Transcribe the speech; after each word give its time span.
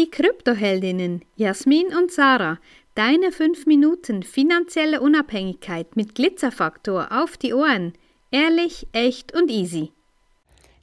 die 0.00 0.10
Kryptoheldinnen 0.10 1.20
Jasmin 1.36 1.88
und 1.88 2.10
Sarah. 2.10 2.58
Deine 2.94 3.32
5 3.32 3.66
Minuten 3.66 4.22
finanzielle 4.22 5.02
Unabhängigkeit 5.02 5.94
mit 5.94 6.14
Glitzerfaktor 6.14 7.08
auf 7.10 7.36
die 7.36 7.52
Ohren. 7.52 7.92
Ehrlich, 8.30 8.86
echt 8.92 9.34
und 9.34 9.50
easy. 9.50 9.92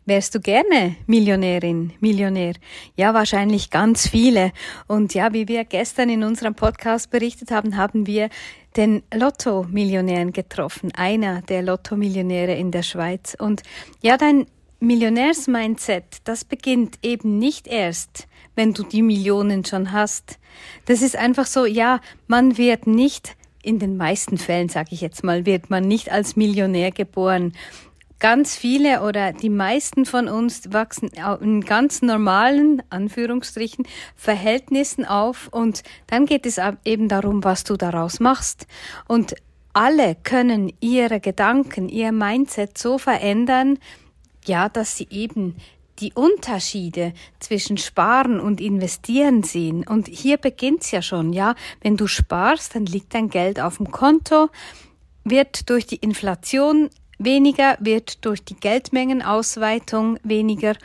Wärst 0.06 0.36
du 0.36 0.40
gerne 0.40 0.98
Millionärin, 1.08 1.94
Millionär? 2.00 2.54
Ja, 2.96 3.16
wahrscheinlich 3.16 3.72
ganz 3.72 4.08
viele. 4.08 4.52
Und 4.88 5.16
ja, 5.16 5.34
wie 5.34 5.48
wir 5.48 5.66
gestern 5.66 6.10
in 6.10 6.24
unserem 6.24 6.54
Podcast 6.54 7.10
berichtet 7.10 7.50
haben, 7.50 7.76
haben 7.76 8.06
wir 8.06 8.30
den 8.76 9.02
Lotto-Millionären 9.12 10.32
getroffen. 10.32 10.92
Einer 10.96 11.42
der 11.42 11.64
Lotto-Millionäre 11.64 12.54
in 12.54 12.70
der 12.70 12.84
Schweiz. 12.84 13.36
Und 13.40 13.64
ja, 14.04 14.16
dein 14.16 14.46
Millionärs-Mindset, 14.80 16.18
das 16.24 16.46
beginnt 16.46 17.00
eben 17.02 17.40
nicht 17.40 17.68
erst, 17.68 18.28
wenn 18.56 18.74
du 18.74 18.84
die 18.84 19.02
Millionen 19.02 19.66
schon 19.66 19.92
hast. 19.92 20.40
Das 20.86 21.02
ist 21.02 21.16
einfach 21.16 21.46
so, 21.46 21.66
ja, 21.66 22.00
man 22.28 22.58
wird 22.58 22.88
nicht 22.88 23.36
in 23.62 23.80
den 23.80 23.98
meisten 23.98 24.38
Fällen, 24.38 24.70
sage 24.70 24.90
ich 24.92 25.02
jetzt 25.02 25.24
mal, 25.24 25.46
wird 25.46 25.70
man 25.70 25.88
nicht 25.88 26.12
als 26.12 26.36
Millionär 26.36 26.92
geboren 26.92 27.54
ganz 28.20 28.56
viele 28.56 29.04
oder 29.04 29.34
die 29.34 29.50
meisten 29.50 30.06
von 30.06 30.28
uns 30.28 30.74
wachsen 30.74 31.12
in 31.42 31.62
ganz 31.62 32.02
normalen, 32.02 32.82
Anführungsstrichen, 32.90 33.88
Verhältnissen 34.16 35.06
auf 35.06 35.50
und 35.52 35.84
dann 36.08 36.26
geht 36.26 36.46
es 36.46 36.60
eben 36.84 37.08
darum, 37.08 37.44
was 37.44 37.64
du 37.64 37.78
daraus 37.78 38.20
machst. 38.20 38.68
Und 39.08 39.36
alle 39.74 40.16
können 40.16 40.74
ihre 40.80 41.20
Gedanken, 41.20 41.90
ihr 41.90 42.12
Mindset 42.12 42.78
so 42.78 42.98
verändern, 42.98 43.78
ja, 44.48 44.70
dass 44.70 44.98
sie 44.98 45.08
eben 45.10 45.56
die 46.00 46.14
Unterschiede 46.14 47.14
zwischen 47.40 47.78
Sparen 47.78 48.40
und 48.40 48.62
Investieren 48.62 49.44
sehen. 49.44 49.86
Und 49.88 50.08
hier 50.08 50.38
beginnt's 50.38 50.92
ja 50.92 51.02
schon, 51.02 51.34
ja. 51.34 51.56
Wenn 51.82 51.98
du 51.98 52.08
sparst, 52.08 52.76
dann 52.76 52.86
liegt 52.86 53.14
dein 53.14 53.30
Geld 53.30 53.60
auf 53.60 53.78
dem 53.78 53.90
Konto, 53.92 54.50
wird 55.24 55.70
durch 55.70 55.88
die 55.88 55.98
Inflation 55.98 56.90
weniger 57.18 57.78
wird 57.80 58.26
durch 58.26 58.44
die 58.44 58.56
Geldmengenausweitung 58.56 60.20
weniger 60.24 60.76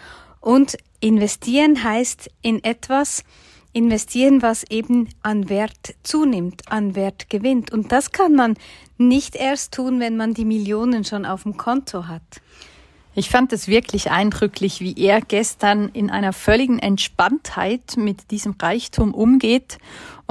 und 0.41 0.77
investieren 1.01 1.85
heißt 1.85 2.31
in 2.43 2.63
etwas, 2.65 3.25
investieren, 3.73 4.43
was 4.43 4.65
eben 4.65 5.09
an 5.23 5.49
Wert 5.49 5.95
zunimmt, 6.03 6.63
an 6.71 6.95
Wert 6.95 7.31
gewinnt. 7.31 7.73
Und 7.73 7.93
das 7.93 8.13
kann 8.13 8.35
man 8.35 8.57
nicht 8.99 9.35
erst 9.35 9.75
tun, 9.75 9.99
wenn 10.01 10.17
man 10.17 10.35
die 10.35 10.45
Millionen 10.45 11.05
schon 11.05 11.25
auf 11.25 11.45
dem 11.45 11.57
Konto 11.57 12.07
hat. 12.07 12.23
Ich 13.15 13.29
fand 13.29 13.53
es 13.53 13.69
wirklich 13.69 14.11
eindrücklich, 14.11 14.81
wie 14.81 14.95
er 14.97 15.21
gestern 15.21 15.91
in 15.91 16.09
einer 16.09 16.33
völligen 16.33 16.79
Entspanntheit 16.79 17.99
mit 17.99 18.31
diesem 18.31 18.55
Reichtum 18.61 19.13
umgeht 19.13 19.79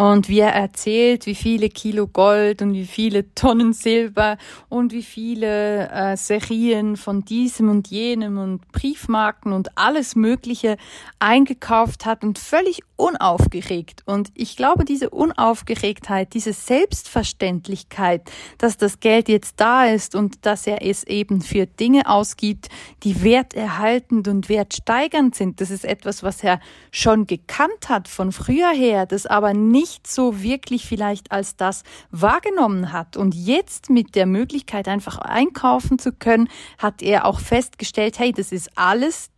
und 0.01 0.29
wie 0.29 0.39
er 0.39 0.55
erzählt, 0.55 1.27
wie 1.27 1.35
viele 1.35 1.69
Kilo 1.69 2.07
Gold 2.07 2.63
und 2.63 2.73
wie 2.73 2.87
viele 2.87 3.35
Tonnen 3.35 3.71
Silber 3.71 4.39
und 4.67 4.93
wie 4.93 5.03
viele 5.03 5.89
äh, 5.91 6.17
Serien 6.17 6.97
von 6.97 7.23
diesem 7.23 7.69
und 7.69 7.89
jenem 7.89 8.39
und 8.39 8.71
Briefmarken 8.71 9.53
und 9.53 9.77
alles 9.77 10.15
Mögliche 10.15 10.77
eingekauft 11.19 12.07
hat 12.07 12.23
und 12.23 12.39
völlig 12.39 12.79
unaufgeregt. 12.95 14.01
Und 14.07 14.31
ich 14.33 14.55
glaube, 14.55 14.85
diese 14.85 15.11
Unaufgeregtheit, 15.11 16.33
diese 16.33 16.53
Selbstverständlichkeit, 16.53 18.23
dass 18.57 18.77
das 18.77 19.01
Geld 19.01 19.29
jetzt 19.29 19.55
da 19.57 19.85
ist 19.85 20.15
und 20.15 20.47
dass 20.47 20.65
er 20.65 20.83
es 20.83 21.03
eben 21.03 21.41
für 21.41 21.67
Dinge 21.67 22.09
ausgibt, 22.09 22.69
die 23.03 23.23
werterhaltend 23.23 24.27
und 24.27 24.49
wertsteigernd 24.49 25.35
sind, 25.35 25.61
das 25.61 25.69
ist 25.69 25.85
etwas, 25.85 26.23
was 26.23 26.43
er 26.43 26.59
schon 26.91 27.27
gekannt 27.27 27.89
hat 27.89 28.07
von 28.07 28.31
früher 28.31 28.71
her, 28.71 29.05
das 29.05 29.27
aber 29.27 29.53
nicht 29.53 29.90
nicht 29.91 30.07
so 30.07 30.41
wirklich 30.41 30.85
vielleicht 30.85 31.31
als 31.31 31.57
das 31.57 31.83
wahrgenommen 32.11 32.93
hat. 32.93 33.17
Und 33.17 33.35
jetzt 33.35 33.89
mit 33.89 34.15
der 34.15 34.25
Möglichkeit 34.25 34.87
einfach 34.87 35.17
einkaufen 35.17 35.99
zu 35.99 36.13
können, 36.13 36.47
hat 36.77 37.01
er 37.01 37.25
auch 37.25 37.39
festgestellt, 37.39 38.17
hey, 38.17 38.31
das 38.31 38.53
ist 38.53 38.69
alles 38.77 39.30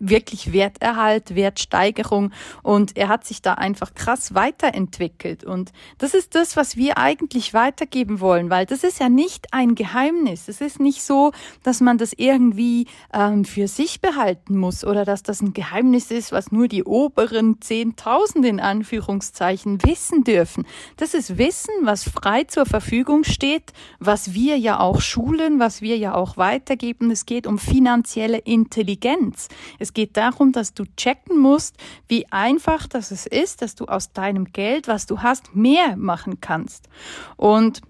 wirklich 0.00 0.52
Werterhalt, 0.52 1.34
Wertsteigerung 1.34 2.32
und 2.62 2.96
er 2.96 3.08
hat 3.08 3.24
sich 3.24 3.42
da 3.42 3.54
einfach 3.54 3.94
krass 3.94 4.34
weiterentwickelt 4.34 5.44
und 5.44 5.72
das 5.98 6.14
ist 6.14 6.34
das, 6.34 6.56
was 6.56 6.76
wir 6.76 6.98
eigentlich 6.98 7.54
weitergeben 7.54 8.20
wollen, 8.20 8.50
weil 8.50 8.66
das 8.66 8.82
ist 8.82 8.98
ja 8.98 9.08
nicht 9.08 9.52
ein 9.52 9.74
Geheimnis. 9.74 10.48
Es 10.48 10.60
ist 10.60 10.80
nicht 10.80 11.02
so, 11.02 11.32
dass 11.62 11.80
man 11.80 11.98
das 11.98 12.12
irgendwie 12.16 12.86
ähm, 13.12 13.44
für 13.44 13.68
sich 13.68 14.00
behalten 14.00 14.56
muss 14.56 14.84
oder 14.84 15.04
dass 15.04 15.22
das 15.22 15.42
ein 15.42 15.52
Geheimnis 15.52 16.10
ist, 16.10 16.32
was 16.32 16.50
nur 16.50 16.68
die 16.68 16.84
oberen 16.84 17.60
Zehntausend 17.60 18.44
in 18.46 18.60
Anführungszeichen 18.60 19.82
wissen 19.84 20.24
dürfen. 20.24 20.66
Das 20.96 21.14
ist 21.14 21.38
Wissen, 21.38 21.74
was 21.82 22.08
frei 22.08 22.44
zur 22.44 22.66
Verfügung 22.66 23.24
steht, 23.24 23.72
was 23.98 24.34
wir 24.34 24.58
ja 24.58 24.80
auch 24.80 25.00
schulen, 25.00 25.58
was 25.58 25.82
wir 25.82 25.96
ja 25.96 26.14
auch 26.14 26.36
weitergeben. 26.36 27.10
Es 27.10 27.26
geht 27.26 27.46
um 27.46 27.58
finanzielle 27.58 28.38
Intelligenz. 28.38 29.48
Es 29.78 29.89
es 29.90 29.94
geht 29.94 30.16
darum, 30.16 30.52
dass 30.52 30.72
du 30.72 30.84
checken 30.96 31.36
musst, 31.36 31.74
wie 32.06 32.30
einfach 32.30 32.86
das 32.86 33.10
ist, 33.10 33.60
dass 33.60 33.74
du 33.74 33.86
aus 33.86 34.12
deinem 34.12 34.44
Geld, 34.52 34.86
was 34.86 35.06
du 35.06 35.20
hast, 35.20 35.56
mehr 35.56 35.96
machen 35.96 36.40
kannst. 36.40 36.88
Und 37.36 37.80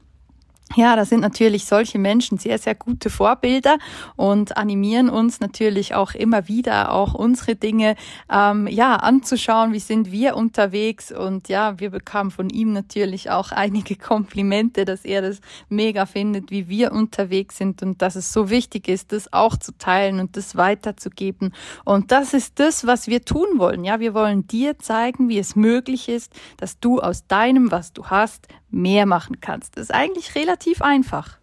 ja, 0.77 0.95
da 0.95 1.05
sind 1.05 1.21
natürlich 1.21 1.65
solche 1.65 1.99
Menschen 1.99 2.39
sehr, 2.39 2.57
sehr 2.59 2.77
gute 2.77 3.11
Vorbilder 3.11 3.79
und 4.15 4.57
animieren 4.57 5.09
uns 5.11 5.41
natürlich 5.41 5.97
auch 5.97 6.15
immer 6.15 6.47
wieder, 6.47 6.93
auch 6.93 7.13
unsere 7.13 7.57
Dinge 7.57 7.97
ähm, 8.31 8.69
ja 8.69 8.95
anzuschauen. 8.95 9.73
Wie 9.73 9.81
sind 9.81 10.13
wir 10.13 10.37
unterwegs? 10.37 11.11
Und 11.11 11.49
ja, 11.49 11.81
wir 11.81 11.91
bekamen 11.91 12.31
von 12.31 12.51
ihm 12.51 12.73
natürlich 12.73 13.31
auch 13.31 13.51
einige 13.61 13.97
Komplimente, 13.97 14.85
dass 14.85 15.05
er 15.05 15.23
das 15.23 15.41
mega 15.69 16.07
findet, 16.07 16.53
wie 16.53 16.69
wir 16.69 16.93
unterwegs 16.93 17.57
sind 17.57 17.83
und 17.83 18.01
dass 18.01 18.15
es 18.15 18.33
so 18.33 18.49
wichtig 18.49 18.87
ist, 18.87 19.11
das 19.11 19.33
auch 19.33 19.57
zu 19.57 19.77
teilen 19.77 20.21
und 20.21 20.37
das 20.37 20.55
weiterzugeben. 20.55 21.53
Und 21.85 22.13
das 22.13 22.33
ist 22.33 22.61
das, 22.61 22.87
was 22.87 23.09
wir 23.09 23.25
tun 23.25 23.49
wollen. 23.57 23.83
Ja, 23.83 23.99
wir 23.99 24.15
wollen 24.15 24.47
dir 24.47 24.79
zeigen, 24.79 25.29
wie 25.29 25.39
es 25.41 25.57
möglich 25.57 26.09
ist, 26.09 26.33
dass 26.59 26.79
du 26.79 27.01
aus 27.01 27.27
deinem, 27.27 27.73
was 27.73 27.93
du 27.93 28.07
hast, 28.07 28.47
mehr 28.71 29.07
machen 29.07 29.41
kannst. 29.41 29.77
Das 29.77 29.85
ist 29.85 29.95
eigentlich 29.95 30.35
relativ 30.35 30.83
einfach. 30.83 31.40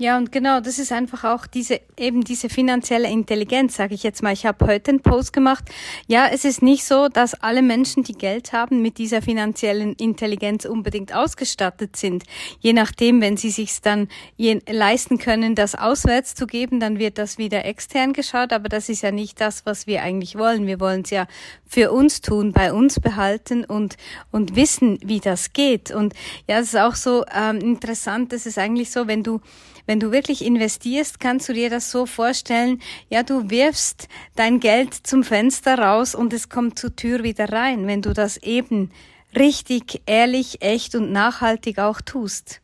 Ja, 0.00 0.16
und 0.16 0.32
genau, 0.32 0.60
das 0.60 0.78
ist 0.78 0.92
einfach 0.92 1.24
auch 1.24 1.46
diese 1.46 1.78
eben 1.98 2.24
diese 2.24 2.48
finanzielle 2.48 3.10
Intelligenz, 3.10 3.76
sage 3.76 3.94
ich 3.94 4.02
jetzt 4.02 4.22
mal. 4.22 4.32
Ich 4.32 4.46
habe 4.46 4.66
heute 4.66 4.92
einen 4.92 5.00
Post 5.02 5.34
gemacht. 5.34 5.64
Ja, 6.06 6.26
es 6.32 6.46
ist 6.46 6.62
nicht 6.62 6.84
so, 6.84 7.08
dass 7.08 7.34
alle 7.34 7.60
Menschen, 7.60 8.02
die 8.02 8.14
Geld 8.14 8.54
haben, 8.54 8.80
mit 8.80 8.96
dieser 8.96 9.20
finanziellen 9.20 9.92
Intelligenz 9.96 10.64
unbedingt 10.64 11.14
ausgestattet 11.14 11.96
sind. 11.96 12.24
Je 12.60 12.72
nachdem, 12.72 13.20
wenn 13.20 13.36
sie 13.36 13.50
sich 13.50 13.78
dann 13.82 14.08
leisten 14.38 15.18
können, 15.18 15.54
das 15.54 15.74
auswärts 15.74 16.34
zu 16.34 16.46
geben, 16.46 16.80
dann 16.80 16.98
wird 16.98 17.18
das 17.18 17.36
wieder 17.36 17.66
extern 17.66 18.14
geschaut. 18.14 18.54
Aber 18.54 18.70
das 18.70 18.88
ist 18.88 19.02
ja 19.02 19.10
nicht 19.10 19.38
das, 19.38 19.66
was 19.66 19.86
wir 19.86 20.02
eigentlich 20.02 20.34
wollen. 20.34 20.66
Wir 20.66 20.80
wollen 20.80 21.02
es 21.02 21.10
ja 21.10 21.26
für 21.66 21.92
uns 21.92 22.22
tun, 22.22 22.52
bei 22.52 22.72
uns 22.72 23.00
behalten 23.00 23.66
und 23.66 23.98
und 24.30 24.56
wissen, 24.56 24.98
wie 25.04 25.20
das 25.20 25.52
geht. 25.52 25.90
Und 25.90 26.14
ja, 26.48 26.58
es 26.60 26.68
ist 26.68 26.78
auch 26.78 26.94
so 26.94 27.26
ähm, 27.34 27.58
interessant. 27.58 28.32
Das 28.32 28.46
ist 28.46 28.56
eigentlich 28.56 28.90
so, 28.90 29.06
wenn 29.06 29.22
du 29.22 29.42
wenn 29.90 29.98
du 29.98 30.12
wirklich 30.12 30.44
investierst, 30.44 31.18
kannst 31.18 31.48
du 31.48 31.52
dir 31.52 31.68
das 31.68 31.90
so 31.90 32.06
vorstellen, 32.06 32.80
ja, 33.08 33.24
du 33.24 33.50
wirfst 33.50 34.06
dein 34.36 34.60
Geld 34.60 34.94
zum 34.94 35.24
Fenster 35.24 35.80
raus 35.80 36.14
und 36.14 36.32
es 36.32 36.48
kommt 36.48 36.78
zur 36.78 36.94
Tür 36.94 37.24
wieder 37.24 37.50
rein, 37.50 37.88
wenn 37.88 38.00
du 38.00 38.12
das 38.12 38.36
eben 38.36 38.92
richtig, 39.34 40.02
ehrlich, 40.06 40.62
echt 40.62 40.94
und 40.94 41.10
nachhaltig 41.10 41.80
auch 41.80 42.00
tust. 42.00 42.60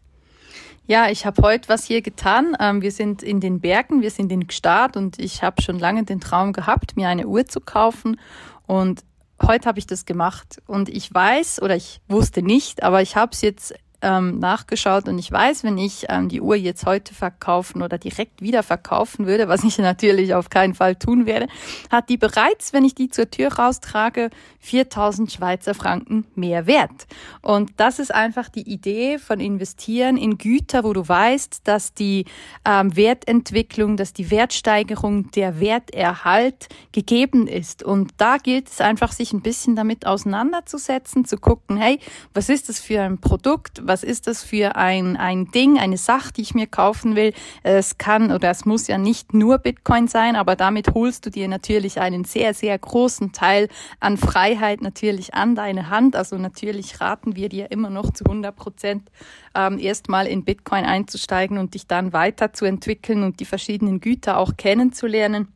Ja, 0.87 1.11
ich 1.11 1.27
habe 1.27 1.43
heute 1.43 1.69
was 1.69 1.85
hier 1.85 2.01
getan. 2.01 2.57
Ähm, 2.61 2.81
wir 2.81 2.93
sind 2.93 3.25
in 3.25 3.41
den 3.41 3.59
Bergen, 3.59 4.03
wir 4.03 4.13
sind 4.13 4.31
in 4.31 4.47
Gstaad 4.47 4.97
und 4.97 5.19
ich 5.19 5.43
habe 5.43 5.61
schon 5.63 5.81
lange 5.81 6.05
den 6.05 6.21
Traum 6.21 6.53
gehabt, 6.53 6.97
mir 6.97 7.09
eine 7.09 7.27
Uhr 7.27 7.45
zu 7.45 7.61
kaufen. 7.61 8.21
Und 8.69 9.03
heute 9.43 9.69
habe 9.69 9.81
ich 9.81 9.89
das 9.89 10.05
gemacht. 10.05 10.63
Und 10.69 10.89
ich 10.89 11.13
weiß 11.13 11.61
oder 11.61 11.75
ich 11.75 12.01
wusste 12.07 12.41
nicht, 12.41 12.85
aber 12.85 13.03
ich 13.03 13.17
habe 13.17 13.33
es 13.33 13.41
jetzt 13.41 13.75
ähm, 14.07 14.39
nachgeschaut 14.39 15.09
und 15.09 15.19
ich 15.19 15.33
weiß, 15.33 15.65
wenn 15.65 15.77
ich 15.79 16.07
ähm, 16.09 16.29
die 16.29 16.41
Uhr 16.41 16.55
jetzt 16.55 16.87
heute 16.87 17.13
verkaufen 17.13 17.83
oder 17.83 17.99
direkt 17.99 18.41
wieder 18.41 18.63
verkaufen 18.63 19.27
würde, 19.27 19.49
was 19.49 19.65
ich 19.65 19.79
natürlich 19.91 20.33
auf 20.33 20.49
keinen 20.49 20.75
Fall 20.75 20.95
tun 20.95 21.27
werde, 21.27 21.49
hat 21.91 22.09
die 22.09 22.17
bereits, 22.17 22.73
wenn 22.73 22.85
ich 22.85 22.95
die 22.95 23.09
zur 23.09 23.29
Tür 23.31 23.53
raustrage, 23.53 24.31
4000 24.61 25.33
Schweizer 25.33 25.75
Franken 25.75 26.25
mehr 26.37 26.67
Wert. 26.67 27.07
Und 27.43 27.73
das 27.79 27.99
ist 27.99 28.15
einfach 28.15 28.49
die 28.49 28.71
Idee 28.73 29.19
von 29.19 29.41
investieren 29.41 30.17
in 30.17 30.39
Güter, 30.39 30.85
wo 30.85 30.93
du 30.93 31.07
weißt, 31.07 31.63
dass 31.65 31.93
die 31.93 32.27
ähm, 32.65 32.95
Wertentwicklung, 32.95 33.97
dass 33.97 34.13
die 34.13 34.31
Wertsteigerung, 34.31 35.31
der 35.33 35.59
Werterhalt 35.59 36.69
gegeben 36.93 37.49
ist. 37.49 37.83
Und 37.83 38.13
da 38.19 38.37
gilt 38.37 38.69
es 38.69 38.81
einfach, 38.81 39.11
sich 39.11 39.33
ein 39.33 39.43
bisschen 39.43 39.75
damit 39.75 40.07
auseinanderzusetzen, 40.07 41.25
zu 41.25 41.39
gucken, 41.39 41.77
hey, 41.77 41.99
was 42.35 42.49
ist 42.49 42.69
das 42.69 42.79
für 42.79 43.01
ein 43.01 43.19
Produkt? 43.19 43.83
Was 43.85 43.96
Was 43.97 44.03
ist 44.03 44.27
das 44.27 44.45
für 44.45 44.77
ein, 44.77 45.17
ein 45.17 45.51
Ding, 45.53 45.79
eine 45.79 45.97
Sache, 45.97 46.31
die 46.31 46.43
ich 46.43 46.53
mir 46.53 46.67
kaufen 46.67 47.17
will? 47.17 47.33
Es 47.63 47.97
kann 47.97 48.31
oder 48.31 48.51
es 48.51 48.67
muss 48.67 48.89
ja 48.89 48.99
nicht 48.99 49.33
nur 49.33 49.57
Bitcoin 49.57 50.07
sein, 50.07 50.37
aber 50.37 50.55
damit 50.55 50.93
holst 50.93 51.25
du 51.25 51.31
dir 51.31 51.49
natürlich 51.49 51.99
einen 51.99 52.25
sehr, 52.25 52.53
sehr 52.53 52.79
großen 52.79 53.33
Teil 53.33 53.69
an 53.99 54.19
Freiheit 54.19 54.83
natürlich 54.83 55.33
an 55.33 55.55
deine 55.55 55.89
Hand. 55.89 56.15
Also 56.15 56.37
natürlich 56.37 57.01
raten 57.01 57.37
wir 57.37 57.49
dir 57.49 57.71
immer 57.71 57.89
noch 57.89 58.13
zu 58.13 58.27
100 58.27 58.55
Prozent 58.55 59.11
ähm, 59.55 59.79
erstmal 59.79 60.27
in 60.27 60.45
Bitcoin 60.45 60.85
einzusteigen 60.85 61.57
und 61.57 61.73
dich 61.73 61.87
dann 61.87 62.13
weiterzuentwickeln 62.13 63.23
und 63.23 63.41
die 63.41 63.47
verschiedenen 63.47 64.01
Güter 64.01 64.37
auch 64.37 64.59
kennenzulernen 64.59 65.56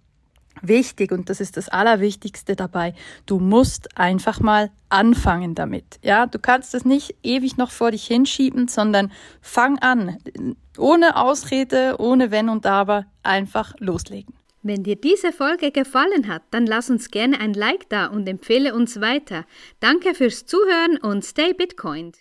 wichtig 0.63 1.13
und 1.13 1.29
das 1.29 1.41
ist 1.41 1.57
das 1.57 1.69
Allerwichtigste 1.69 2.57
dabei. 2.57 2.95
Du 3.27 3.39
musst 3.39 3.97
einfach 3.99 4.41
mal 4.41 4.71
anfangen 4.89 5.55
damit. 5.55 5.99
Ja, 6.03 6.27
du 6.27 6.39
kannst 6.39 6.75
das 6.75 6.85
nicht 6.85 7.15
ewig 7.23 7.57
noch 7.57 7.71
vor 7.71 7.91
dich 7.91 8.07
hinschieben, 8.07 8.69
sondern 8.69 9.13
fang 9.41 9.79
an. 9.79 10.19
Ohne 10.79 11.17
Ausrede, 11.17 11.97
ohne 11.99 12.31
Wenn 12.31 12.49
und 12.49 12.67
Aber, 12.67 13.07
einfach 13.23 13.75
loslegen. 13.79 14.35
Wenn 14.63 14.83
dir 14.83 14.97
diese 14.97 15.33
Folge 15.33 15.71
gefallen 15.71 16.29
hat, 16.29 16.43
dann 16.51 16.67
lass 16.67 16.91
uns 16.91 17.11
gerne 17.11 17.41
ein 17.41 17.55
Like 17.55 17.89
da 17.89 18.07
und 18.07 18.29
empfehle 18.29 18.75
uns 18.75 19.01
weiter. 19.01 19.47
Danke 19.81 20.15
fürs 20.15 20.45
Zuhören 20.45 20.99
und 20.99 21.25
stay 21.25 21.55
Bitcoined. 21.55 22.19